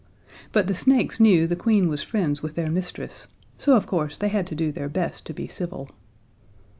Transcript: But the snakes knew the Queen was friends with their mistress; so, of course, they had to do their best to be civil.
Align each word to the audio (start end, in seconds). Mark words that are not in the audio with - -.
But 0.51 0.65
the 0.65 0.73
snakes 0.73 1.19
knew 1.19 1.45
the 1.45 1.55
Queen 1.55 1.87
was 1.87 2.01
friends 2.01 2.41
with 2.41 2.55
their 2.55 2.71
mistress; 2.71 3.27
so, 3.59 3.75
of 3.77 3.85
course, 3.85 4.17
they 4.17 4.29
had 4.29 4.47
to 4.47 4.55
do 4.55 4.71
their 4.71 4.89
best 4.89 5.27
to 5.27 5.33
be 5.33 5.47
civil. 5.47 5.91